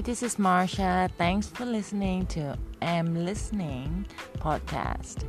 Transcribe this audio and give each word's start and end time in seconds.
Hi, 0.00 0.02
this 0.02 0.22
is 0.22 0.36
Marsha. 0.36 1.10
Thanks 1.18 1.48
for 1.48 1.66
listening 1.66 2.24
to 2.28 2.56
Am 2.80 3.14
Listening 3.26 4.06
podcast. 4.38 5.26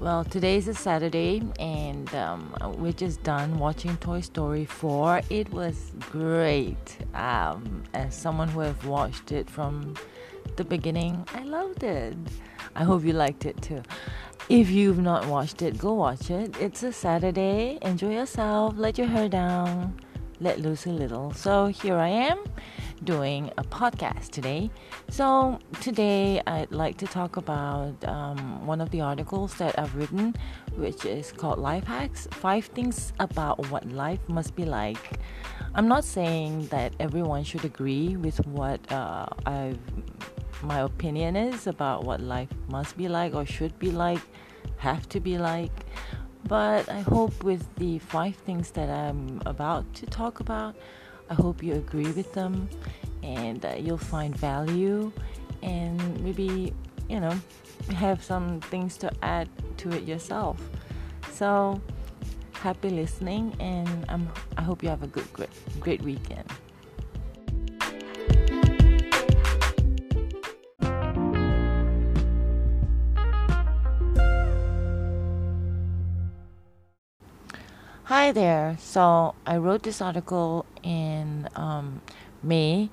Well, 0.00 0.24
today 0.24 0.56
is 0.56 0.66
a 0.66 0.74
Saturday, 0.74 1.44
and 1.60 2.12
um, 2.12 2.52
we're 2.76 2.90
just 2.90 3.22
done 3.22 3.56
watching 3.56 3.96
Toy 3.98 4.20
Story 4.20 4.64
4. 4.64 5.20
It 5.30 5.48
was 5.52 5.92
great. 6.10 6.96
Um, 7.14 7.84
as 7.94 8.16
someone 8.16 8.48
who 8.48 8.58
have 8.60 8.84
watched 8.84 9.30
it 9.30 9.48
from 9.48 9.94
the 10.56 10.64
beginning, 10.64 11.24
I 11.32 11.44
loved 11.44 11.84
it. 11.84 12.16
I 12.74 12.82
hope 12.82 13.04
you 13.04 13.12
liked 13.12 13.46
it 13.46 13.62
too. 13.62 13.84
If 14.48 14.70
you've 14.70 14.98
not 14.98 15.24
watched 15.28 15.62
it, 15.62 15.78
go 15.78 15.92
watch 15.92 16.32
it. 16.32 16.56
It's 16.60 16.82
a 16.82 16.92
Saturday. 16.92 17.78
Enjoy 17.80 18.12
yourself. 18.12 18.74
Let 18.76 18.98
your 18.98 19.06
hair 19.06 19.28
down. 19.28 19.94
Let 20.40 20.58
loose 20.58 20.84
a 20.86 20.90
little. 20.90 21.32
So 21.32 21.68
here 21.68 21.94
I 21.94 22.08
am 22.08 22.42
doing 23.02 23.50
a 23.58 23.64
podcast 23.64 24.30
today. 24.30 24.70
So, 25.08 25.58
today 25.80 26.40
I'd 26.46 26.70
like 26.70 26.96
to 26.98 27.06
talk 27.06 27.36
about 27.36 27.92
um, 28.06 28.66
one 28.66 28.80
of 28.80 28.90
the 28.90 29.00
articles 29.00 29.54
that 29.54 29.78
I've 29.78 29.94
written, 29.96 30.34
which 30.76 31.04
is 31.04 31.32
called 31.32 31.58
Life 31.58 31.84
Hacks 31.84 32.28
Five 32.30 32.66
Things 32.66 33.12
About 33.18 33.70
What 33.70 33.90
Life 33.90 34.20
Must 34.28 34.54
Be 34.54 34.64
Like. 34.64 35.18
I'm 35.74 35.88
not 35.88 36.04
saying 36.04 36.66
that 36.68 36.94
everyone 37.00 37.42
should 37.42 37.64
agree 37.64 38.16
with 38.16 38.46
what 38.46 38.80
uh, 38.92 39.26
I've 39.46 39.78
my 40.64 40.80
opinion 40.80 41.36
is 41.36 41.66
about 41.66 42.04
what 42.04 42.20
life 42.20 42.48
must 42.68 42.96
be 42.96 43.08
like 43.08 43.34
or 43.34 43.44
should 43.44 43.78
be 43.78 43.90
like, 43.90 44.20
have 44.78 45.08
to 45.10 45.20
be 45.20 45.38
like. 45.38 45.72
But 46.46 46.88
I 46.88 47.00
hope 47.00 47.42
with 47.42 47.74
the 47.76 47.98
five 47.98 48.36
things 48.36 48.70
that 48.72 48.90
I'm 48.90 49.40
about 49.46 49.92
to 49.94 50.06
talk 50.06 50.40
about, 50.40 50.76
I 51.30 51.34
hope 51.34 51.62
you 51.62 51.74
agree 51.74 52.10
with 52.12 52.32
them 52.32 52.68
and 53.22 53.64
uh, 53.64 53.74
you'll 53.78 53.96
find 53.96 54.36
value 54.36 55.10
and 55.62 56.20
maybe, 56.22 56.72
you 57.08 57.20
know, 57.20 57.34
have 57.94 58.22
some 58.22 58.60
things 58.60 58.96
to 58.98 59.10
add 59.22 59.48
to 59.78 59.90
it 59.90 60.04
yourself. 60.04 60.60
So, 61.32 61.80
happy 62.52 62.90
listening 62.90 63.54
and 63.60 64.04
I'm, 64.08 64.28
I 64.56 64.62
hope 64.62 64.82
you 64.82 64.88
have 64.88 65.02
a 65.02 65.06
good, 65.06 65.30
great, 65.32 65.50
great 65.80 66.02
weekend. 66.02 66.44
Hi 78.16 78.30
there. 78.30 78.76
So 78.78 79.34
I 79.44 79.56
wrote 79.56 79.82
this 79.82 80.00
article 80.00 80.66
in 80.84 81.48
um, 81.56 82.00
May 82.44 82.88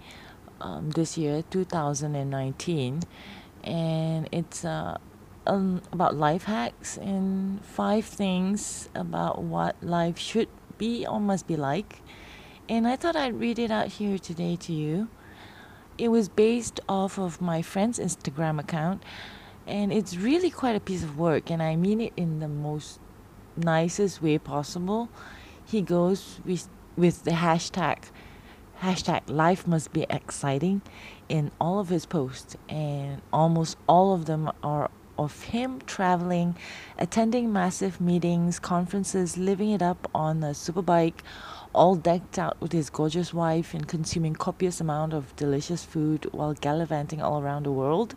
um, 0.59 0.90
this 0.90 1.16
year, 1.16 1.44
2019, 1.52 3.04
and 3.64 4.30
it's 4.32 4.66
uh, 4.66 4.98
um, 5.46 5.84
about 5.92 6.16
life 6.16 6.46
hacks 6.46 6.98
and 6.98 7.64
five 7.64 8.04
things 8.04 8.90
about 8.96 9.44
what 9.44 9.76
life 9.84 10.18
should 10.18 10.50
be 10.80 11.06
or 11.06 11.20
must 11.22 11.46
be 11.46 11.56
like. 11.56 12.02
And 12.68 12.88
I 12.88 12.96
thought 12.96 13.16
I'd 13.16 13.40
read 13.40 13.59
it 13.59 13.70
out 13.70 13.90
here 13.90 14.18
today 14.18 14.56
to 14.56 14.74
you. 14.74 15.08
It 16.00 16.08
was 16.08 16.30
based 16.30 16.80
off 16.90 17.20
of 17.20 17.40
my 17.40 17.62
friend's 17.62 18.00
Instagram 18.00 18.59
account, 18.59 19.03
and 19.68 19.94
it's 19.94 20.18
really 20.18 20.50
quite 20.50 20.76
a 20.76 20.80
piece 20.80 21.03
of 21.03 21.20
work, 21.20 21.52
and 21.52 21.62
I 21.62 21.76
mean 21.76 22.02
it 22.02 22.14
in 22.18 22.40
the 22.40 22.48
most 22.48 23.00
nicest 23.58 24.22
way 24.22 24.38
possible, 24.38 25.10
he 25.66 25.82
goes 25.82 26.40
with 26.46 26.68
with 26.98 27.24
the 27.24 27.32
hashtag 27.32 27.98
hashtag 28.82 29.22
life 29.28 29.68
must 29.68 29.94
be 29.94 30.06
exciting 30.10 30.82
in 31.30 31.52
all 31.62 31.80
of 31.80 31.90
his 31.90 32.06
posts 32.06 32.56
and 32.68 33.22
almost 33.32 33.78
all 33.88 34.14
of 34.14 34.26
them 34.26 34.52
are 34.64 34.90
of 35.18 35.44
him 35.44 35.80
traveling, 35.86 36.56
attending 36.98 37.54
massive 37.54 38.02
meetings, 38.02 38.60
conferences, 38.60 39.38
living 39.38 39.70
it 39.70 39.82
up 39.82 40.10
on 40.16 40.44
a 40.44 40.48
superbike, 40.48 41.20
all 41.74 41.96
decked 41.96 42.40
out 42.40 42.60
with 42.60 42.72
his 42.72 42.90
gorgeous 42.90 43.34
wife 43.34 43.74
and 43.74 43.88
consuming 43.88 44.34
copious 44.34 44.82
amount 44.82 45.14
of 45.14 45.36
delicious 45.36 45.86
food 45.86 46.28
while 46.32 46.54
gallivanting 46.54 47.22
all 47.22 47.40
around 47.42 47.64
the 47.64 47.72
world. 47.72 48.16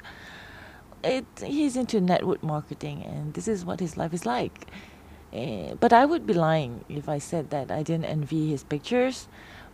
It, 1.03 1.27
he's 1.45 1.77
into 1.77 2.01
network 2.01 2.43
marketing 2.43 3.05
and 3.05 3.35
this 3.35 3.47
is 3.47 3.65
what 3.65 3.81
his 3.81 3.99
life 3.99 4.15
is 4.15 4.25
like. 4.25 4.67
Uh, 5.35 5.75
but 5.81 5.93
I 5.93 6.05
would 6.05 6.27
be 6.27 6.35
lying 6.35 6.85
if 6.89 7.09
I 7.09 7.19
said 7.19 7.51
that 7.51 7.71
I 7.71 7.83
didn't 7.83 8.05
envy 8.05 8.51
his 8.51 8.63
pictures. 8.63 9.27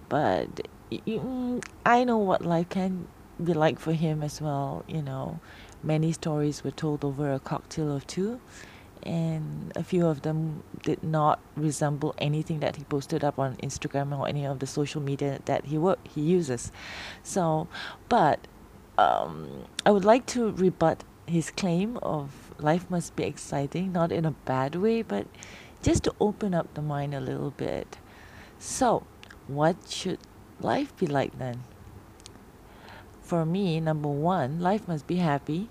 But 0.08 0.68
mm, 0.90 1.62
I 1.84 2.04
know 2.04 2.18
what 2.18 2.44
life 2.44 2.70
can 2.70 3.08
be 3.42 3.52
like 3.52 3.78
for 3.78 3.92
him 3.92 4.22
as 4.22 4.40
well. 4.40 4.84
You 4.88 5.02
know, 5.02 5.40
many 5.82 6.12
stories 6.12 6.64
were 6.64 6.70
told 6.70 7.04
over 7.04 7.32
a 7.32 7.38
cocktail 7.38 7.92
or 7.92 8.00
two, 8.00 8.40
and 9.02 9.72
a 9.76 9.84
few 9.84 10.06
of 10.06 10.22
them 10.22 10.62
did 10.82 11.02
not 11.02 11.40
resemble 11.56 12.14
anything 12.18 12.60
that 12.60 12.76
he 12.76 12.84
posted 12.84 13.22
up 13.22 13.38
on 13.38 13.56
Instagram 13.56 14.18
or 14.18 14.26
any 14.28 14.46
of 14.46 14.58
the 14.58 14.66
social 14.66 15.00
media 15.00 15.40
that 15.44 15.66
he 15.66 15.78
work 15.78 15.98
he 16.06 16.22
uses. 16.22 16.72
So, 17.22 17.68
but 18.08 18.46
um, 18.98 19.64
I 19.86 19.90
would 19.90 20.04
like 20.04 20.26
to 20.26 20.50
rebut 20.52 21.04
his 21.30 21.50
claim 21.50 21.96
of 22.02 22.52
life 22.58 22.90
must 22.90 23.14
be 23.14 23.22
exciting, 23.22 23.92
not 23.92 24.10
in 24.10 24.24
a 24.24 24.32
bad 24.32 24.74
way, 24.74 25.02
but 25.02 25.26
just 25.80 26.04
to 26.04 26.14
open 26.20 26.54
up 26.54 26.74
the 26.74 26.82
mind 26.82 27.14
a 27.14 27.20
little 27.20 27.52
bit. 27.52 27.98
So, 28.58 29.06
what 29.46 29.76
should 29.88 30.18
life 30.60 30.94
be 30.96 31.06
like 31.06 31.38
then? 31.38 31.62
For 33.22 33.46
me, 33.46 33.78
number 33.78 34.08
one, 34.08 34.60
life 34.60 34.88
must 34.88 35.06
be 35.06 35.16
happy. 35.16 35.70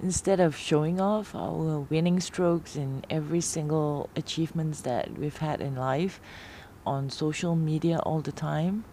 Instead 0.00 0.38
of 0.40 0.56
showing 0.56 1.00
off 1.00 1.34
our 1.34 1.80
winning 1.80 2.20
strokes 2.20 2.76
in 2.76 3.04
every 3.10 3.40
single 3.40 4.08
achievements 4.14 4.82
that 4.82 5.18
we've 5.18 5.38
had 5.38 5.60
in 5.60 5.74
life 5.74 6.20
on 6.86 7.10
social 7.10 7.56
media 7.56 7.98
all 7.98 8.20
the 8.20 8.32
time, 8.32 8.84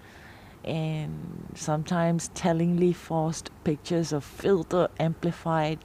and 0.64 1.52
sometimes 1.56 2.30
tellingly 2.30 2.94
forced 2.94 3.50
pictures 3.64 4.12
of 4.12 4.24
filter 4.24 4.88
amplified 5.00 5.80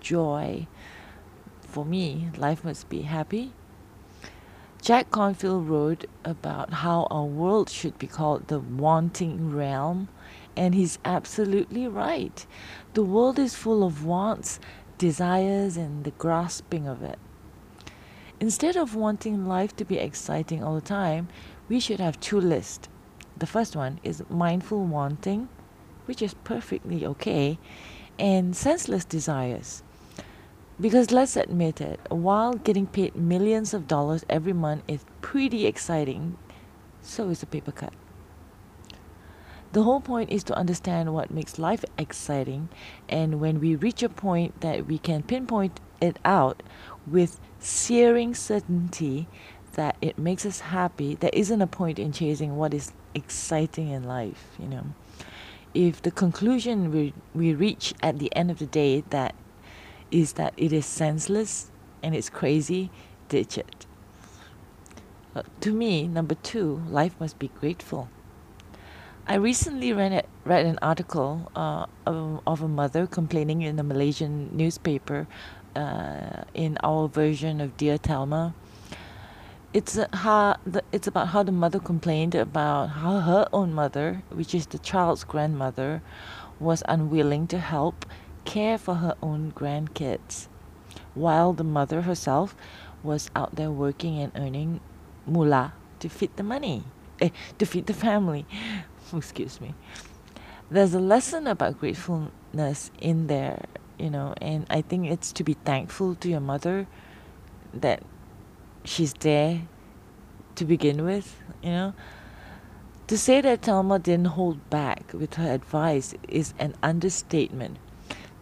joy. 0.00 0.66
For 1.62 1.84
me, 1.84 2.30
life 2.36 2.64
must 2.64 2.88
be 2.88 3.02
happy. 3.02 3.52
Jack 4.82 5.12
Canfield 5.12 5.68
wrote 5.68 6.06
about 6.24 6.72
how 6.72 7.06
our 7.08 7.24
world 7.24 7.70
should 7.70 7.96
be 7.98 8.08
called 8.08 8.48
the 8.48 8.58
wanting 8.58 9.54
realm, 9.54 10.08
and 10.56 10.74
he's 10.74 10.98
absolutely 11.04 11.86
right. 11.86 12.44
The 12.94 13.04
world 13.04 13.38
is 13.38 13.54
full 13.54 13.84
of 13.84 14.04
wants, 14.04 14.58
desires, 14.98 15.76
and 15.76 16.02
the 16.02 16.10
grasping 16.10 16.88
of 16.88 17.02
it. 17.02 17.20
Instead 18.40 18.76
of 18.76 18.96
wanting 18.96 19.46
life 19.46 19.76
to 19.76 19.84
be 19.84 19.98
exciting 19.98 20.64
all 20.64 20.74
the 20.74 20.80
time, 20.80 21.28
we 21.68 21.78
should 21.78 22.00
have 22.00 22.18
two 22.18 22.40
lists 22.40 22.88
the 23.42 23.46
first 23.48 23.74
one 23.74 23.98
is 24.04 24.22
mindful 24.30 24.84
wanting, 24.84 25.48
which 26.04 26.22
is 26.22 26.32
perfectly 26.44 27.04
okay, 27.04 27.58
and 28.16 28.54
senseless 28.54 29.04
desires. 29.04 29.82
Because 30.80 31.10
let's 31.10 31.34
admit 31.34 31.80
it, 31.80 31.98
while 32.08 32.52
getting 32.52 32.86
paid 32.86 33.16
millions 33.16 33.74
of 33.74 33.88
dollars 33.88 34.24
every 34.30 34.52
month 34.52 34.84
is 34.86 35.04
pretty 35.22 35.66
exciting, 35.66 36.38
so 37.00 37.30
is 37.30 37.42
a 37.42 37.46
paper 37.46 37.72
cut. 37.72 37.92
The 39.72 39.82
whole 39.82 40.00
point 40.00 40.30
is 40.30 40.44
to 40.44 40.54
understand 40.54 41.12
what 41.12 41.32
makes 41.32 41.58
life 41.58 41.84
exciting, 41.98 42.68
and 43.08 43.40
when 43.40 43.58
we 43.58 43.74
reach 43.74 44.04
a 44.04 44.08
point 44.08 44.60
that 44.60 44.86
we 44.86 44.98
can 44.98 45.24
pinpoint 45.24 45.80
it 46.00 46.20
out 46.24 46.62
with 47.08 47.40
searing 47.58 48.36
certainty 48.36 49.26
that 49.72 49.96
it 50.00 50.18
makes 50.18 50.44
us 50.46 50.60
happy, 50.60 51.14
there 51.14 51.30
isn't 51.32 51.60
a 51.60 51.66
point 51.66 51.98
in 51.98 52.12
chasing 52.12 52.56
what 52.56 52.74
is 52.74 52.92
exciting 53.14 53.88
in 53.88 54.04
life, 54.04 54.48
you 54.58 54.66
know. 54.66 54.86
If 55.74 56.02
the 56.02 56.10
conclusion 56.10 56.90
we, 56.90 57.14
we 57.34 57.54
reach 57.54 57.94
at 58.02 58.18
the 58.18 58.34
end 58.36 58.50
of 58.50 58.58
the 58.58 58.66
day 58.66 59.04
that 59.10 59.34
is 60.10 60.34
that 60.34 60.52
it 60.56 60.72
is 60.72 60.84
senseless 60.84 61.70
and 62.02 62.14
it's 62.14 62.28
crazy, 62.28 62.90
ditch 63.28 63.56
it. 63.56 63.86
Uh, 65.34 65.42
to 65.60 65.72
me, 65.72 66.06
number 66.06 66.34
two, 66.34 66.82
life 66.88 67.14
must 67.18 67.38
be 67.38 67.48
grateful. 67.48 68.10
I 69.26 69.36
recently 69.36 69.92
read, 69.92 70.26
read 70.44 70.66
an 70.66 70.78
article 70.82 71.50
uh, 71.56 71.86
of, 72.06 72.40
of, 72.46 72.60
a 72.60 72.68
mother 72.68 73.06
complaining 73.06 73.62
in 73.62 73.78
a 73.78 73.82
Malaysian 73.82 74.54
newspaper 74.54 75.26
uh, 75.76 76.44
in 76.52 76.76
our 76.82 77.08
version 77.08 77.60
of 77.60 77.76
Dear 77.76 77.96
Thelma 77.96 78.52
it's 79.72 79.98
how 80.12 80.56
the, 80.66 80.82
it's 80.92 81.06
about 81.06 81.28
how 81.28 81.42
the 81.42 81.52
mother 81.52 81.78
complained 81.78 82.34
about 82.34 82.88
how 82.90 83.20
her 83.20 83.48
own 83.52 83.72
mother, 83.72 84.22
which 84.30 84.54
is 84.54 84.66
the 84.66 84.78
child's 84.78 85.24
grandmother, 85.24 86.02
was 86.60 86.82
unwilling 86.88 87.46
to 87.48 87.58
help 87.58 88.06
care 88.44 88.78
for 88.78 88.96
her 88.96 89.14
own 89.22 89.52
grandkids, 89.52 90.48
while 91.14 91.52
the 91.52 91.64
mother 91.64 92.02
herself 92.02 92.54
was 93.02 93.30
out 93.34 93.56
there 93.56 93.70
working 93.70 94.18
and 94.20 94.32
earning 94.36 94.80
mullah 95.26 95.72
to 96.00 96.08
feed 96.08 96.36
the 96.36 96.42
money, 96.42 96.84
eh, 97.20 97.30
to 97.58 97.66
feed 97.66 97.86
the 97.86 97.94
family. 97.94 98.46
Excuse 99.14 99.60
me. 99.60 99.74
there's 100.70 100.94
a 100.94 101.00
lesson 101.00 101.46
about 101.46 101.78
gratefulness 101.78 102.90
in 103.00 103.26
there, 103.26 103.64
you 103.98 104.10
know, 104.10 104.34
and 104.40 104.66
I 104.70 104.82
think 104.82 105.10
it's 105.10 105.32
to 105.34 105.44
be 105.44 105.54
thankful 105.54 106.14
to 106.16 106.28
your 106.28 106.40
mother 106.40 106.86
that 107.74 108.02
she's 108.84 109.14
there 109.14 109.62
to 110.54 110.64
begin 110.64 111.04
with, 111.04 111.40
you 111.62 111.70
know. 111.70 111.94
To 113.08 113.18
say 113.18 113.40
that 113.40 113.62
Thelma 113.62 113.98
didn't 113.98 114.38
hold 114.38 114.70
back 114.70 115.12
with 115.12 115.34
her 115.34 115.52
advice 115.52 116.14
is 116.28 116.54
an 116.58 116.74
understatement. 116.82 117.78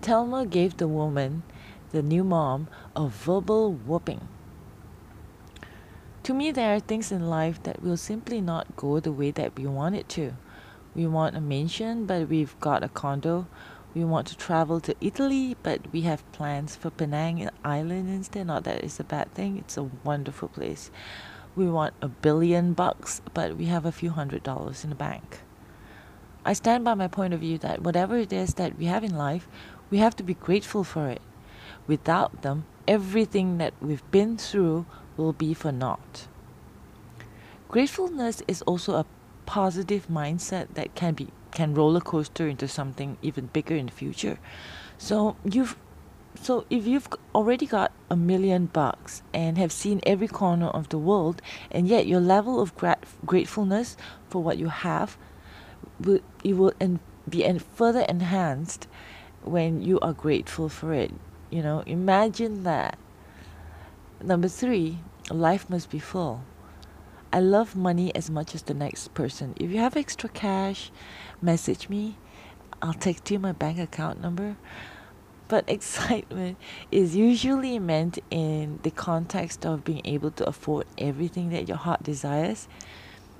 Thelma 0.02 0.46
gave 0.46 0.76
the 0.76 0.88
woman, 0.88 1.42
the 1.90 2.02
new 2.02 2.22
mom, 2.22 2.68
a 2.94 3.08
verbal 3.08 3.72
whooping. 3.72 4.28
To 6.24 6.34
me, 6.34 6.50
there 6.50 6.74
are 6.74 6.80
things 6.80 7.10
in 7.10 7.28
life 7.28 7.62
that 7.64 7.82
will 7.82 7.96
simply 7.96 8.40
not 8.40 8.76
go 8.76 9.00
the 9.00 9.12
way 9.12 9.30
that 9.32 9.56
we 9.56 9.66
want 9.66 9.96
it 9.96 10.08
to. 10.10 10.34
We 10.94 11.06
want 11.06 11.36
a 11.36 11.40
mansion, 11.40 12.06
but 12.06 12.28
we've 12.28 12.58
got 12.60 12.84
a 12.84 12.88
condo. 12.88 13.46
We 13.92 14.04
want 14.04 14.28
to 14.28 14.36
travel 14.36 14.78
to 14.80 14.94
Italy, 15.00 15.56
but 15.64 15.92
we 15.92 16.02
have 16.02 16.30
plans 16.30 16.76
for 16.76 16.90
Penang 16.90 17.48
Island 17.64 18.08
instead. 18.08 18.46
Not 18.46 18.62
that 18.64 18.84
it's 18.84 19.00
a 19.00 19.04
bad 19.04 19.34
thing, 19.34 19.58
it's 19.58 19.76
a 19.76 19.90
wonderful 20.04 20.48
place. 20.48 20.92
We 21.56 21.68
want 21.68 21.94
a 22.00 22.06
billion 22.06 22.72
bucks, 22.72 23.20
but 23.34 23.56
we 23.56 23.66
have 23.66 23.84
a 23.84 23.90
few 23.90 24.10
hundred 24.10 24.44
dollars 24.44 24.84
in 24.84 24.90
the 24.90 24.96
bank. 24.96 25.40
I 26.44 26.52
stand 26.52 26.84
by 26.84 26.94
my 26.94 27.08
point 27.08 27.34
of 27.34 27.40
view 27.40 27.58
that 27.58 27.82
whatever 27.82 28.16
it 28.16 28.32
is 28.32 28.54
that 28.54 28.78
we 28.78 28.84
have 28.84 29.02
in 29.02 29.16
life, 29.16 29.48
we 29.90 29.98
have 29.98 30.14
to 30.16 30.22
be 30.22 30.34
grateful 30.34 30.84
for 30.84 31.08
it. 31.08 31.20
Without 31.88 32.42
them, 32.42 32.66
everything 32.86 33.58
that 33.58 33.74
we've 33.80 34.08
been 34.12 34.36
through 34.36 34.86
will 35.16 35.32
be 35.32 35.52
for 35.52 35.72
naught. 35.72 36.28
Gratefulness 37.68 38.42
is 38.46 38.62
also 38.62 38.94
a 38.94 39.06
positive 39.46 40.06
mindset 40.08 40.74
that 40.74 40.94
can 40.94 41.14
be 41.14 41.28
can 41.52 41.74
roller 41.74 42.00
coaster 42.00 42.48
into 42.48 42.68
something 42.68 43.16
even 43.22 43.46
bigger 43.46 43.74
in 43.74 43.86
the 43.86 43.92
future. 43.92 44.38
So 44.98 45.36
you've 45.44 45.76
so 46.40 46.64
if 46.70 46.86
you've 46.86 47.08
already 47.34 47.66
got 47.66 47.92
a 48.08 48.16
million 48.16 48.66
bucks 48.66 49.22
and 49.34 49.58
have 49.58 49.72
seen 49.72 50.00
every 50.06 50.28
corner 50.28 50.68
of 50.68 50.88
the 50.88 50.98
world 50.98 51.42
and 51.70 51.88
yet 51.88 52.06
your 52.06 52.20
level 52.20 52.60
of 52.60 52.74
grat- 52.76 53.04
gratefulness 53.26 53.96
for 54.28 54.42
what 54.42 54.56
you 54.56 54.68
have 54.68 55.18
will 55.98 56.20
it 56.44 56.56
will 56.56 56.72
en- 56.80 57.00
be 57.28 57.44
en- 57.44 57.58
further 57.58 58.02
enhanced 58.08 58.86
when 59.42 59.82
you 59.82 59.98
are 60.00 60.12
grateful 60.12 60.68
for 60.68 60.92
it. 60.92 61.12
You 61.50 61.62
know 61.62 61.82
imagine 61.86 62.62
that. 62.62 62.96
Number 64.22 64.48
3 64.48 64.98
life 65.30 65.68
must 65.68 65.90
be 65.90 65.98
full 65.98 66.42
I 67.32 67.38
love 67.38 67.76
money 67.76 68.12
as 68.16 68.28
much 68.28 68.56
as 68.56 68.62
the 68.62 68.74
next 68.74 69.14
person. 69.14 69.54
If 69.56 69.70
you 69.70 69.78
have 69.78 69.96
extra 69.96 70.28
cash, 70.28 70.90
message 71.40 71.88
me. 71.88 72.16
I'll 72.82 72.92
text 72.92 73.30
you 73.30 73.38
my 73.38 73.52
bank 73.52 73.78
account 73.78 74.20
number. 74.20 74.56
But 75.46 75.64
excitement 75.70 76.58
is 76.90 77.14
usually 77.14 77.78
meant 77.78 78.18
in 78.32 78.80
the 78.82 78.90
context 78.90 79.64
of 79.64 79.84
being 79.84 80.02
able 80.04 80.32
to 80.32 80.48
afford 80.48 80.86
everything 80.98 81.50
that 81.50 81.68
your 81.68 81.76
heart 81.76 82.02
desires. 82.02 82.66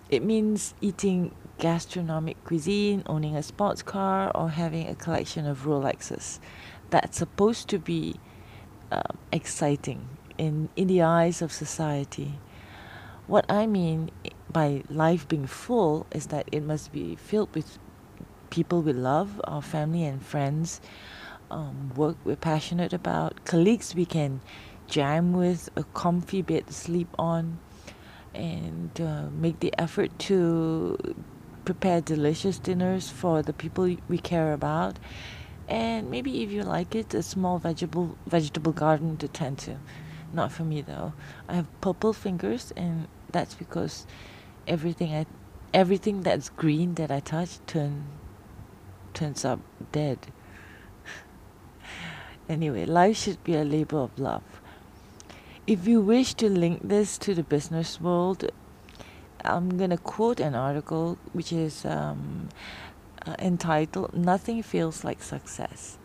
It 0.09 0.23
means 0.23 0.75
eating 0.81 1.35
gastronomic 1.59 2.45
cuisine, 2.45 3.03
owning 3.07 3.35
a 3.35 3.43
sports 3.43 3.83
car, 3.83 4.31
or 4.37 4.51
having 4.51 4.87
a 4.87 4.95
collection 4.95 5.47
of 5.47 5.65
Rolexes. 5.65 6.39
That's 6.91 7.19
supposed 7.19 7.69
to 7.71 7.79
be 7.81 8.21
um, 8.93 9.19
exciting 9.33 10.09
in, 10.39 10.69
in 10.77 10.87
the 10.87 11.03
eyes 11.03 11.43
of 11.43 11.53
society. 11.53 12.39
What 13.31 13.47
I 13.49 13.69
mean 13.69 14.11
by 14.53 14.83
life 14.91 15.29
being 15.29 15.47
full 15.47 16.05
is 16.11 16.27
that 16.35 16.49
it 16.51 16.65
must 16.65 16.91
be 16.91 17.15
filled 17.15 17.55
with 17.55 17.79
people 18.51 18.83
we 18.83 18.93
love, 18.93 19.41
our 19.45 19.63
family 19.63 20.03
and 20.03 20.21
friends, 20.21 20.81
um, 21.49 21.93
work 21.95 22.17
we're 22.25 22.35
passionate 22.35 22.93
about, 22.93 23.45
colleagues 23.45 23.95
we 23.95 24.05
can 24.05 24.41
jam 24.89 25.33
with, 25.33 25.71
a 25.77 25.85
comfy 25.95 26.43
bed 26.43 26.67
to 26.67 26.73
sleep 26.73 27.07
on, 27.21 27.61
and 28.35 29.01
uh, 29.01 29.27
make 29.31 29.61
the 29.61 29.73
effort 29.79 30.11
to 30.31 31.15
prepare 31.65 32.01
delicious 32.01 32.59
dinners 32.59 33.11
for 33.11 33.43
the 33.43 33.53
people 33.53 33.95
we 34.09 34.19
care 34.19 34.53
about. 34.53 34.99
And 35.69 36.11
maybe 36.11 36.43
if 36.43 36.51
you 36.51 36.65
like 36.65 36.97
it, 36.97 37.15
a 37.15 37.23
small 37.23 37.61
vegetable 37.61 38.19
vegetable 38.27 38.73
garden 38.73 39.17
to 39.19 39.29
tend 39.29 39.59
to. 39.59 39.77
Not 40.33 40.51
for 40.51 40.65
me 40.65 40.81
though. 40.81 41.13
I 41.49 41.55
have 41.55 41.81
purple 41.81 42.13
fingers 42.13 42.73
and 42.77 43.07
that's 43.33 43.55
because 43.55 44.07
everything 44.67 45.15
I 45.15 45.27
everything 45.73 46.23
that's 46.23 46.49
green 46.49 46.95
that 46.95 47.11
I 47.11 47.21
touch 47.21 47.59
turn 47.67 48.07
turns 49.15 49.45
up 49.45 49.61
dead. 49.93 50.19
anyway, 52.49 52.85
life 52.85 53.17
should 53.17 53.43
be 53.45 53.55
a 53.55 53.65
labor 53.65 53.99
of 53.99 54.19
love. 54.19 54.43
If 55.67 55.87
you 55.87 56.01
wish 56.01 56.35
to 56.35 56.49
link 56.49 56.81
this 56.83 57.19
to 57.19 57.35
the 57.35 57.43
business 57.43 58.01
world, 58.01 58.51
I'm 59.45 59.79
to 59.79 59.97
quote 59.97 60.41
an 60.41 60.55
article 60.55 61.19
which 61.33 61.53
is 61.53 61.85
um, 61.85 62.49
uh, 63.25 63.37
entitled 63.39 64.15
Nothing 64.15 64.63
Feels 64.63 65.05
Like 65.05 65.23
Success 65.23 66.00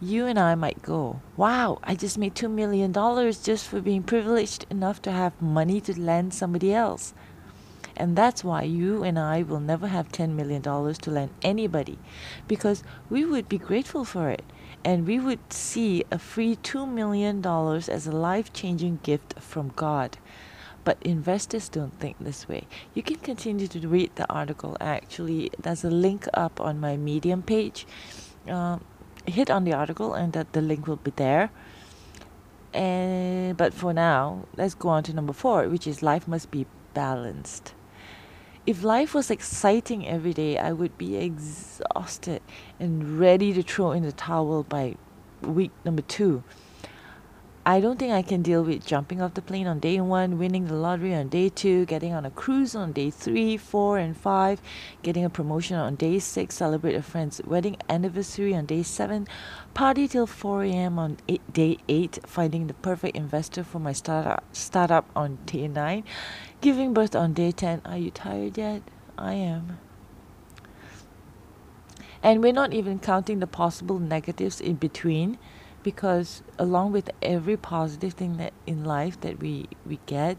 you 0.00 0.26
and 0.26 0.38
I 0.38 0.54
might 0.54 0.82
go, 0.82 1.20
wow, 1.36 1.78
I 1.82 1.94
just 1.94 2.18
made 2.18 2.34
$2 2.34 2.50
million 2.50 2.92
just 2.92 3.66
for 3.66 3.80
being 3.80 4.02
privileged 4.02 4.66
enough 4.70 5.02
to 5.02 5.12
have 5.12 5.40
money 5.42 5.80
to 5.82 6.00
lend 6.00 6.34
somebody 6.34 6.72
else. 6.72 7.14
And 7.96 8.14
that's 8.14 8.44
why 8.44 8.62
you 8.62 9.02
and 9.02 9.18
I 9.18 9.42
will 9.42 9.58
never 9.58 9.88
have 9.88 10.12
$10 10.12 10.30
million 10.30 10.62
to 10.62 11.10
lend 11.10 11.30
anybody 11.42 11.98
because 12.46 12.84
we 13.10 13.24
would 13.24 13.48
be 13.48 13.58
grateful 13.58 14.04
for 14.04 14.30
it 14.30 14.44
and 14.84 15.04
we 15.04 15.18
would 15.18 15.52
see 15.52 16.04
a 16.12 16.18
free 16.18 16.54
$2 16.54 16.88
million 16.88 17.44
as 17.44 18.06
a 18.06 18.12
life 18.12 18.52
changing 18.52 19.00
gift 19.02 19.34
from 19.40 19.72
God. 19.74 20.16
But 20.84 20.98
investors 21.02 21.68
don't 21.68 21.98
think 21.98 22.16
this 22.20 22.48
way. 22.48 22.68
You 22.94 23.02
can 23.02 23.16
continue 23.16 23.66
to 23.66 23.88
read 23.88 24.14
the 24.14 24.30
article. 24.32 24.76
Actually, 24.80 25.50
there's 25.60 25.84
a 25.84 25.90
link 25.90 26.26
up 26.32 26.60
on 26.60 26.78
my 26.78 26.96
Medium 26.96 27.42
page. 27.42 27.84
Uh, 28.48 28.78
hit 29.28 29.50
on 29.50 29.64
the 29.64 29.72
article 29.72 30.14
and 30.14 30.32
that 30.32 30.52
the 30.52 30.60
link 30.60 30.86
will 30.86 30.96
be 30.96 31.12
there. 31.16 31.50
And 32.72 33.56
but 33.56 33.72
for 33.74 33.92
now, 33.92 34.46
let's 34.56 34.74
go 34.74 34.88
on 34.90 35.02
to 35.04 35.12
number 35.12 35.32
four, 35.32 35.68
which 35.68 35.86
is 35.86 36.02
life 36.02 36.28
must 36.28 36.50
be 36.50 36.66
balanced. 36.94 37.74
If 38.66 38.82
life 38.82 39.14
was 39.14 39.30
exciting 39.30 40.06
every 40.06 40.34
day, 40.34 40.58
I 40.58 40.72
would 40.72 40.98
be 40.98 41.16
exhausted 41.16 42.42
and 42.78 43.18
ready 43.18 43.54
to 43.54 43.62
throw 43.62 43.92
in 43.92 44.02
the 44.02 44.12
towel 44.12 44.62
by 44.62 44.96
week 45.40 45.70
number 45.84 46.02
two. 46.02 46.42
I 47.68 47.80
don't 47.80 47.98
think 47.98 48.14
I 48.14 48.22
can 48.22 48.40
deal 48.40 48.64
with 48.64 48.86
jumping 48.86 49.20
off 49.20 49.34
the 49.34 49.42
plane 49.42 49.66
on 49.66 49.78
day 49.78 50.00
one, 50.00 50.38
winning 50.38 50.68
the 50.68 50.74
lottery 50.74 51.14
on 51.14 51.28
day 51.28 51.50
two, 51.50 51.84
getting 51.84 52.14
on 52.14 52.24
a 52.24 52.30
cruise 52.30 52.74
on 52.74 52.92
day 52.92 53.10
three, 53.10 53.58
four, 53.58 53.98
and 53.98 54.16
five, 54.16 54.62
getting 55.02 55.22
a 55.22 55.28
promotion 55.28 55.76
on 55.76 55.94
day 55.94 56.18
six, 56.18 56.54
celebrate 56.54 56.94
a 56.94 57.02
friend's 57.02 57.42
wedding 57.44 57.76
anniversary 57.90 58.54
on 58.54 58.64
day 58.64 58.82
seven, 58.82 59.28
party 59.74 60.08
till 60.08 60.26
4 60.26 60.64
a.m. 60.64 60.98
on 60.98 61.18
eight, 61.28 61.42
day 61.52 61.76
eight, 61.90 62.20
finding 62.24 62.68
the 62.68 62.72
perfect 62.72 63.14
investor 63.14 63.62
for 63.62 63.80
my 63.80 63.92
startup, 63.92 64.42
startup 64.56 65.04
on 65.14 65.36
day 65.44 65.68
nine, 65.68 66.04
giving 66.62 66.94
birth 66.94 67.14
on 67.14 67.34
day 67.34 67.52
10. 67.52 67.82
Are 67.84 67.98
you 67.98 68.10
tired 68.10 68.56
yet? 68.56 68.80
I 69.18 69.34
am. 69.34 69.78
And 72.22 72.42
we're 72.42 72.54
not 72.54 72.72
even 72.72 72.98
counting 72.98 73.40
the 73.40 73.46
possible 73.46 73.98
negatives 73.98 74.58
in 74.58 74.76
between 74.76 75.36
because 75.88 76.42
along 76.58 76.92
with 76.92 77.08
every 77.22 77.56
positive 77.56 78.12
thing 78.12 78.36
that 78.36 78.52
in 78.66 78.84
life 78.84 79.18
that 79.22 79.40
we 79.40 79.66
we 79.86 79.98
get 80.04 80.36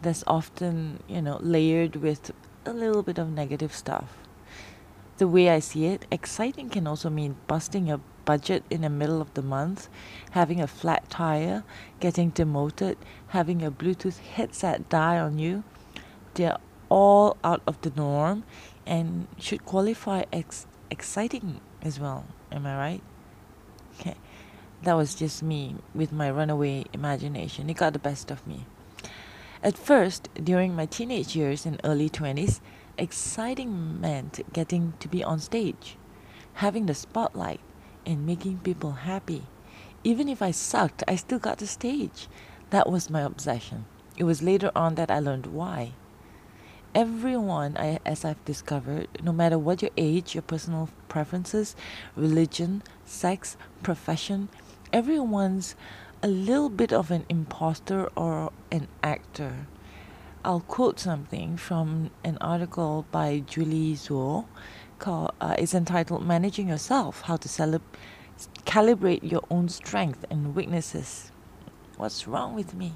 that's 0.00 0.22
often 0.28 1.02
you 1.08 1.20
know 1.20 1.38
layered 1.42 1.96
with 1.96 2.30
a 2.64 2.72
little 2.72 3.02
bit 3.02 3.18
of 3.18 3.28
negative 3.28 3.72
stuff. 3.74 4.10
The 5.16 5.26
way 5.26 5.50
i 5.50 5.58
see 5.58 5.86
it 5.86 6.04
exciting 6.18 6.68
can 6.70 6.86
also 6.86 7.10
mean 7.10 7.34
busting 7.48 7.88
your 7.88 8.00
budget 8.24 8.62
in 8.70 8.82
the 8.82 8.92
middle 9.00 9.20
of 9.20 9.32
the 9.34 9.42
month 9.42 9.88
having 10.38 10.60
a 10.60 10.68
flat 10.68 11.02
tire 11.10 11.64
getting 11.98 12.30
demoted 12.30 12.96
having 13.38 13.64
a 13.64 13.72
bluetooth 13.72 14.20
headset 14.36 14.88
die 14.88 15.18
on 15.18 15.40
you. 15.40 15.64
They're 16.34 16.58
all 16.88 17.38
out 17.42 17.62
of 17.66 17.80
the 17.80 17.90
norm 17.96 18.44
and 18.86 19.26
should 19.36 19.64
qualify 19.64 20.22
as 20.32 20.68
exciting 20.92 21.60
as 21.82 21.98
well. 21.98 22.24
Am 22.52 22.66
i 22.66 22.76
right? 22.84 23.02
Okay 23.98 24.16
that 24.82 24.94
was 24.94 25.14
just 25.14 25.42
me 25.42 25.76
with 25.94 26.12
my 26.12 26.30
runaway 26.30 26.84
imagination. 26.92 27.68
It 27.70 27.76
got 27.76 27.92
the 27.92 27.98
best 27.98 28.30
of 28.30 28.46
me. 28.46 28.66
At 29.62 29.78
first, 29.78 30.28
during 30.42 30.74
my 30.76 30.86
teenage 30.86 31.34
years 31.34 31.66
and 31.66 31.80
early 31.82 32.08
20s, 32.08 32.60
exciting 32.98 34.00
meant 34.00 34.40
getting 34.52 34.94
to 35.00 35.08
be 35.08 35.24
on 35.24 35.40
stage, 35.40 35.96
having 36.54 36.86
the 36.86 36.94
spotlight, 36.94 37.60
and 38.04 38.24
making 38.26 38.58
people 38.58 38.92
happy. 38.92 39.44
Even 40.04 40.28
if 40.28 40.40
I 40.40 40.52
sucked, 40.52 41.02
I 41.08 41.16
still 41.16 41.38
got 41.40 41.58
the 41.58 41.66
stage. 41.66 42.28
That 42.70 42.88
was 42.88 43.10
my 43.10 43.22
obsession. 43.22 43.86
It 44.16 44.24
was 44.24 44.42
later 44.42 44.70
on 44.76 44.94
that 44.94 45.10
I 45.10 45.18
learned 45.18 45.46
why. 45.46 45.92
everyone, 46.94 47.76
I, 47.76 47.98
as 48.06 48.24
I've 48.24 48.42
discovered, 48.46 49.08
no 49.22 49.30
matter 49.30 49.58
what 49.58 49.82
your 49.82 49.90
age, 49.98 50.34
your 50.34 50.42
personal 50.42 50.88
preferences, 51.08 51.76
religion, 52.16 52.82
sex, 53.04 53.56
profession, 53.82 54.48
everyone's 54.96 55.76
a 56.22 56.26
little 56.26 56.70
bit 56.70 56.90
of 56.90 57.10
an 57.10 57.22
imposter 57.28 58.08
or 58.16 58.50
an 58.72 58.88
actor. 59.02 59.66
I'll 60.42 60.60
quote 60.60 60.98
something 60.98 61.58
from 61.58 62.08
an 62.24 62.38
article 62.40 63.04
by 63.10 63.40
Julie 63.46 63.92
Zhuo 63.94 64.46
called, 64.98 65.32
uh, 65.38 65.54
it's 65.58 65.74
entitled 65.74 66.24
Managing 66.26 66.68
Yourself 66.70 67.20
How 67.20 67.36
to 67.36 67.46
Celeb- 67.46 67.92
Calibrate 68.64 69.30
Your 69.30 69.44
Own 69.50 69.68
Strength 69.68 70.24
and 70.30 70.54
Weaknesses. 70.54 71.30
What's 71.98 72.26
wrong 72.26 72.54
with 72.54 72.72
me? 72.72 72.94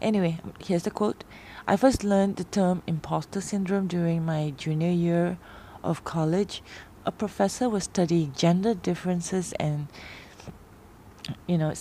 Anyway, 0.00 0.38
here's 0.58 0.84
the 0.84 0.90
quote 0.90 1.22
I 1.68 1.76
first 1.76 2.02
learned 2.02 2.36
the 2.36 2.44
term 2.44 2.82
imposter 2.86 3.42
syndrome 3.42 3.88
during 3.88 4.24
my 4.24 4.54
junior 4.56 4.90
year 4.90 5.36
of 5.84 6.02
college. 6.02 6.62
A 7.04 7.12
professor 7.12 7.68
was 7.68 7.84
studying 7.84 8.32
gender 8.34 8.72
differences 8.72 9.52
and, 9.60 9.88
you 11.46 11.58
know, 11.58 11.72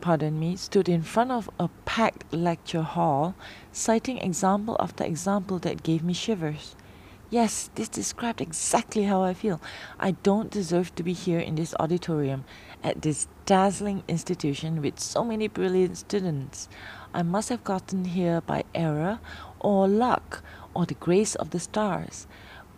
pardon 0.00 0.38
me, 0.38 0.56
stood 0.56 0.88
in 0.88 1.02
front 1.02 1.30
of 1.30 1.48
a 1.58 1.68
packed 1.84 2.32
lecture 2.32 2.82
hall, 2.82 3.34
citing 3.70 4.18
example 4.18 4.76
after 4.80 5.04
example 5.04 5.58
that 5.60 5.82
gave 5.82 6.02
me 6.02 6.12
shivers. 6.12 6.76
Yes, 7.30 7.70
this 7.76 7.88
described 7.88 8.42
exactly 8.42 9.04
how 9.04 9.22
I 9.22 9.32
feel. 9.32 9.58
I 9.98 10.10
don't 10.10 10.50
deserve 10.50 10.94
to 10.96 11.02
be 11.02 11.14
here 11.14 11.38
in 11.38 11.54
this 11.54 11.74
auditorium 11.80 12.44
at 12.84 13.00
this 13.00 13.26
dazzling 13.46 14.02
institution 14.06 14.82
with 14.82 15.00
so 15.00 15.24
many 15.24 15.48
brilliant 15.48 15.96
students. 15.96 16.68
I 17.14 17.22
must 17.22 17.48
have 17.48 17.64
gotten 17.64 18.04
here 18.04 18.42
by 18.42 18.64
error 18.74 19.18
or 19.60 19.88
luck 19.88 20.42
or 20.74 20.84
the 20.84 20.92
grace 20.92 21.34
of 21.34 21.50
the 21.50 21.60
stars. 21.60 22.26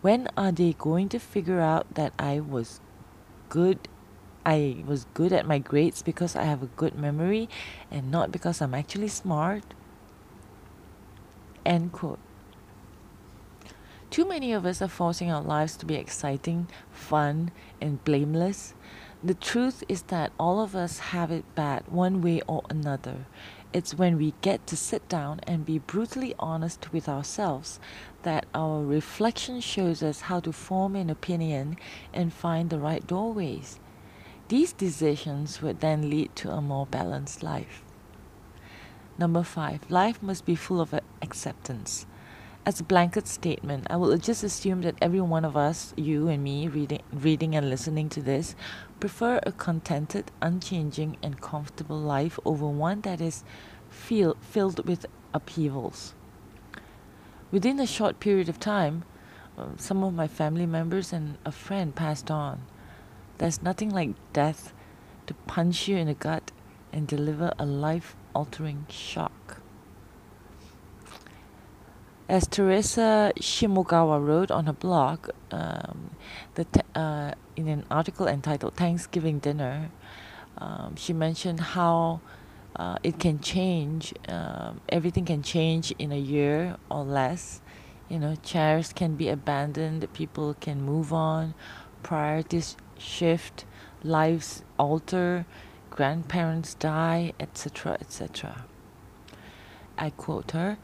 When 0.02 0.28
are 0.36 0.52
they 0.52 0.74
going 0.74 1.08
to 1.08 1.18
figure 1.18 1.60
out 1.60 1.92
that 1.94 2.12
I 2.16 2.38
was 2.38 2.80
good 3.48 3.88
I 4.46 4.82
was 4.86 5.06
good 5.14 5.32
at 5.32 5.46
my 5.46 5.58
grades 5.58 6.02
because 6.02 6.36
I 6.36 6.42
have 6.44 6.62
a 6.62 6.66
good 6.66 6.98
memory 6.98 7.48
and 7.90 8.10
not 8.10 8.30
because 8.30 8.60
I'm 8.60 8.74
actually 8.74 9.08
smart? 9.08 9.64
End 11.64 11.92
quote. 11.92 12.18
Too 14.10 14.28
many 14.28 14.52
of 14.52 14.64
us 14.64 14.80
are 14.80 14.88
forcing 14.88 15.32
our 15.32 15.42
lives 15.42 15.76
to 15.78 15.86
be 15.86 15.96
exciting, 15.96 16.68
fun, 16.92 17.50
and 17.80 18.04
blameless. 18.04 18.74
The 19.24 19.34
truth 19.34 19.82
is 19.88 20.02
that 20.02 20.32
all 20.38 20.60
of 20.60 20.76
us 20.76 20.98
have 21.10 21.30
it 21.30 21.44
bad 21.54 21.88
one 21.88 22.20
way 22.20 22.40
or 22.46 22.62
another. 22.68 23.26
It's 23.72 23.94
when 23.94 24.16
we 24.18 24.34
get 24.40 24.68
to 24.68 24.76
sit 24.76 25.08
down 25.08 25.40
and 25.48 25.66
be 25.66 25.78
brutally 25.78 26.34
honest 26.38 26.92
with 26.92 27.08
ourselves 27.08 27.80
that 28.22 28.46
our 28.54 28.84
reflection 28.84 29.60
shows 29.60 30.02
us 30.02 30.20
how 30.22 30.38
to 30.40 30.52
form 30.52 30.94
an 30.94 31.10
opinion 31.10 31.76
and 32.12 32.32
find 32.32 32.70
the 32.70 32.78
right 32.78 33.04
doorways. 33.04 33.80
These 34.48 34.72
decisions 34.72 35.62
would 35.62 35.80
then 35.80 36.10
lead 36.10 36.34
to 36.36 36.50
a 36.50 36.60
more 36.60 36.86
balanced 36.86 37.42
life. 37.42 37.82
Number 39.16 39.42
five, 39.42 39.90
life 39.90 40.22
must 40.22 40.44
be 40.44 40.54
full 40.54 40.80
of 40.80 40.94
acceptance 41.22 42.06
as 42.66 42.80
a 42.80 42.84
blanket 42.84 43.28
statement, 43.28 43.86
I 43.90 43.96
will 43.96 44.16
just 44.16 44.42
assume 44.42 44.80
that 44.82 44.96
every 45.02 45.20
one 45.20 45.44
of 45.44 45.56
us, 45.56 45.92
you 45.96 46.28
and 46.28 46.42
me, 46.42 46.66
reading, 46.66 47.02
reading 47.12 47.54
and 47.54 47.68
listening 47.68 48.08
to 48.10 48.22
this, 48.22 48.56
prefer 49.00 49.38
a 49.42 49.52
contented, 49.52 50.30
unchanging, 50.40 51.18
and 51.22 51.40
comfortable 51.40 51.98
life 51.98 52.38
over 52.44 52.66
one 52.66 53.02
that 53.02 53.20
is 53.20 53.44
feel, 53.90 54.36
filled 54.40 54.86
with 54.88 55.04
upheavals. 55.34 56.14
Within 57.50 57.78
a 57.78 57.86
short 57.86 58.18
period 58.18 58.48
of 58.48 58.58
time, 58.58 59.04
um, 59.58 59.76
some 59.78 60.02
of 60.02 60.14
my 60.14 60.26
family 60.26 60.66
members 60.66 61.12
and 61.12 61.36
a 61.44 61.52
friend 61.52 61.94
passed 61.94 62.30
on. 62.30 62.62
There's 63.38 63.62
nothing 63.62 63.90
like 63.90 64.10
death 64.32 64.72
to 65.26 65.34
punch 65.46 65.88
you 65.88 65.96
in 65.96 66.06
the 66.06 66.14
gut 66.14 66.52
and 66.92 67.06
deliver 67.06 67.52
a 67.58 67.66
life 67.66 68.14
altering 68.34 68.86
shock. 68.88 69.60
As 72.28 72.46
Teresa 72.46 73.32
Shimogawa 73.38 74.24
wrote 74.24 74.50
on 74.50 74.66
her 74.66 74.72
blog, 74.72 75.28
um, 75.50 76.10
the 76.54 76.64
te- 76.64 76.80
uh, 76.94 77.32
in 77.54 77.68
an 77.68 77.84
article 77.90 78.26
entitled 78.26 78.74
Thanksgiving 78.74 79.40
Dinner, 79.40 79.90
um, 80.56 80.96
she 80.96 81.12
mentioned 81.12 81.60
how 81.60 82.20
uh, 82.76 82.96
it 83.02 83.18
can 83.18 83.40
change, 83.40 84.14
um, 84.28 84.80
everything 84.88 85.26
can 85.26 85.42
change 85.42 85.92
in 85.98 86.12
a 86.12 86.18
year 86.18 86.76
or 86.90 87.04
less. 87.04 87.60
You 88.08 88.18
know, 88.18 88.36
chairs 88.36 88.92
can 88.92 89.16
be 89.16 89.28
abandoned, 89.28 90.10
people 90.14 90.54
can 90.54 90.82
move 90.82 91.12
on, 91.12 91.54
priorities 92.02 92.76
shift, 92.98 93.64
lives 94.02 94.62
alter, 94.78 95.46
grandparents 95.90 96.74
die, 96.74 97.32
etc., 97.38 97.96
etc. 98.00 98.64
I 99.96 100.10
quote 100.10 100.50
her 100.50 100.78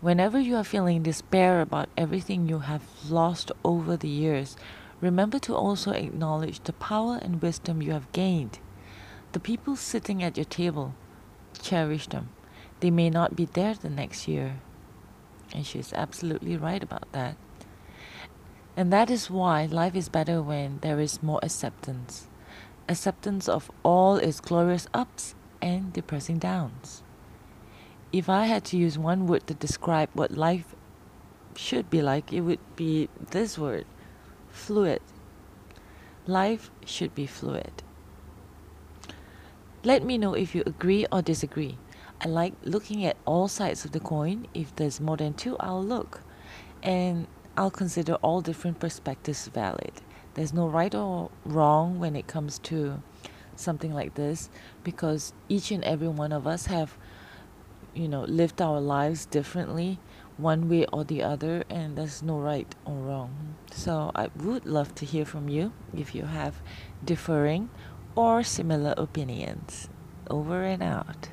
Whenever 0.00 0.40
you 0.40 0.56
are 0.56 0.64
feeling 0.64 1.04
despair 1.04 1.60
about 1.60 1.88
everything 1.96 2.48
you 2.48 2.58
have 2.58 2.82
lost 3.08 3.52
over 3.64 3.96
the 3.96 4.08
years, 4.08 4.56
remember 5.00 5.38
to 5.38 5.54
also 5.54 5.92
acknowledge 5.92 6.60
the 6.64 6.72
power 6.72 7.20
and 7.22 7.40
wisdom 7.40 7.80
you 7.80 7.92
have 7.92 8.10
gained. 8.10 8.58
The 9.30 9.38
people 9.38 9.76
sitting 9.76 10.20
at 10.20 10.36
your 10.36 10.44
table, 10.44 10.94
cherish 11.60 12.08
them. 12.08 12.30
They 12.80 12.90
may 12.90 13.10
not 13.10 13.36
be 13.36 13.44
there 13.44 13.74
the 13.74 13.88
next 13.88 14.26
year. 14.26 14.56
And 15.54 15.64
she's 15.64 15.92
absolutely 15.92 16.56
right 16.56 16.82
about 16.82 17.12
that. 17.12 17.36
And 18.76 18.92
that 18.92 19.10
is 19.10 19.30
why 19.30 19.66
life 19.66 19.94
is 19.94 20.08
better 20.08 20.42
when 20.42 20.78
there 20.80 21.00
is 21.00 21.22
more 21.22 21.40
acceptance 21.42 22.28
acceptance 22.88 23.48
of 23.48 23.70
all 23.84 24.16
its 24.16 24.40
glorious 24.40 24.88
ups 24.92 25.34
and 25.62 25.92
depressing 25.92 26.38
downs 26.38 27.02
if 28.12 28.28
I 28.28 28.44
had 28.44 28.64
to 28.66 28.76
use 28.76 28.98
one 28.98 29.26
word 29.26 29.46
to 29.46 29.54
describe 29.54 30.10
what 30.12 30.32
life 30.32 30.74
should 31.56 31.88
be 31.88 32.02
like, 32.02 32.32
it 32.32 32.42
would 32.42 32.60
be 32.76 33.08
this 33.30 33.58
word 33.58 33.86
fluid. 34.50 35.00
Life 36.26 36.70
should 36.84 37.14
be 37.14 37.26
fluid. 37.26 37.82
Let 39.82 40.04
me 40.04 40.18
know 40.18 40.34
if 40.34 40.54
you 40.54 40.62
agree 40.66 41.06
or 41.10 41.22
disagree. 41.22 41.78
I 42.20 42.28
like 42.28 42.52
looking 42.62 43.04
at 43.04 43.16
all 43.24 43.48
sides 43.48 43.84
of 43.84 43.92
the 43.92 43.98
coin. 43.98 44.46
If 44.54 44.76
there's 44.76 45.00
more 45.00 45.16
than 45.16 45.34
two, 45.34 45.56
I'll 45.58 45.82
look. 45.82 46.20
And 46.82 47.26
I'll 47.56 47.70
consider 47.70 48.14
all 48.22 48.40
different 48.40 48.80
perspectives 48.80 49.46
valid. 49.48 49.92
There's 50.34 50.54
no 50.54 50.66
right 50.68 50.94
or 50.94 51.30
wrong 51.44 51.98
when 51.98 52.16
it 52.16 52.26
comes 52.26 52.58
to 52.60 53.02
something 53.56 53.92
like 53.92 54.14
this 54.14 54.48
because 54.82 55.34
each 55.50 55.70
and 55.70 55.84
every 55.84 56.08
one 56.08 56.32
of 56.32 56.46
us 56.46 56.66
have 56.66 56.96
you 57.94 58.08
know 58.08 58.22
lived 58.22 58.62
our 58.62 58.80
lives 58.80 59.26
differently 59.26 59.98
one 60.38 60.66
way 60.66 60.86
or 60.86 61.04
the 61.04 61.22
other 61.22 61.62
and 61.68 61.96
there's 61.96 62.22
no 62.22 62.38
right 62.38 62.74
or 62.86 62.94
wrong. 62.94 63.56
So 63.70 64.10
i 64.14 64.30
would 64.36 64.64
love 64.64 64.94
to 64.96 65.04
hear 65.04 65.26
from 65.26 65.50
you 65.50 65.72
if 65.94 66.14
you 66.14 66.22
have 66.22 66.62
differing 67.04 67.68
or 68.14 68.42
similar 68.42 68.94
opinions. 68.96 69.90
Over 70.30 70.62
and 70.62 70.82
out 70.82 71.28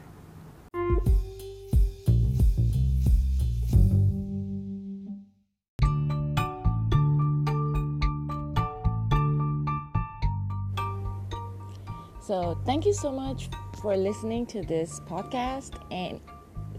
thank 12.69 12.85
you 12.85 12.93
so 12.93 13.11
much 13.11 13.49
for 13.81 13.97
listening 13.97 14.45
to 14.45 14.61
this 14.61 14.99
podcast 15.09 15.73
and 15.89 16.21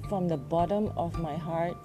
from 0.08 0.28
the 0.28 0.36
bottom 0.36 0.86
of 0.96 1.18
my 1.18 1.36
heart, 1.36 1.76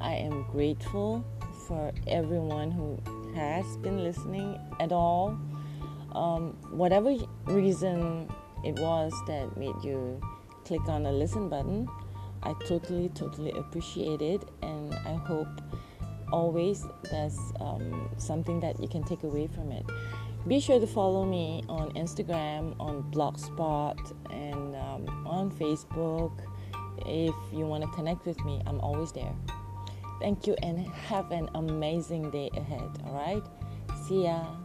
I 0.00 0.14
am 0.14 0.44
grateful 0.52 1.24
for 1.66 1.90
everyone 2.06 2.70
who 2.70 3.00
has 3.34 3.66
been 3.78 4.04
listening 4.04 4.60
at 4.78 4.92
all. 4.92 5.36
Um, 6.12 6.56
whatever 6.70 7.16
reason 7.46 8.32
it 8.62 8.78
was 8.78 9.12
that 9.26 9.56
made 9.56 9.74
you 9.82 10.20
click 10.64 10.88
on 10.88 11.02
the 11.02 11.10
listen 11.10 11.48
button, 11.48 11.88
I 12.44 12.54
totally, 12.68 13.08
totally 13.08 13.50
appreciate 13.58 14.22
it, 14.22 14.44
and 14.62 14.94
I 14.94 15.14
hope 15.14 15.48
always 16.32 16.86
there's 17.10 17.38
um, 17.60 18.08
something 18.18 18.60
that 18.60 18.80
you 18.80 18.86
can 18.86 19.02
take 19.02 19.24
away 19.24 19.48
from 19.48 19.72
it. 19.72 19.84
Be 20.46 20.58
sure 20.60 20.80
to 20.80 20.86
follow 20.86 21.24
me 21.24 21.62
on 21.68 21.92
Instagram, 21.92 22.74
on 22.80 23.04
Blogspot, 23.12 24.12
and 24.30 24.74
um, 24.76 25.26
on 25.26 25.50
Facebook 25.52 26.32
if 27.06 27.34
you 27.52 27.66
want 27.66 27.82
to 27.84 27.90
connect 27.90 28.26
with 28.26 28.42
me, 28.44 28.60
I'm 28.66 28.80
always 28.80 29.12
there. 29.12 29.34
Thank 30.20 30.46
you 30.46 30.54
and 30.62 30.86
have 30.86 31.32
an 31.32 31.48
amazing 31.54 32.30
day 32.30 32.50
ahead. 32.56 32.90
All 33.04 33.14
right. 33.14 33.42
See 34.06 34.24
ya. 34.24 34.61